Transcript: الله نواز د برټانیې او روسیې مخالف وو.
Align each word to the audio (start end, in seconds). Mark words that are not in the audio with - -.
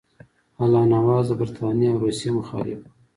الله 0.61 0.83
نواز 0.93 1.25
د 1.29 1.31
برټانیې 1.39 1.89
او 1.91 2.01
روسیې 2.03 2.29
مخالف 2.37 2.79
وو. 2.81 2.87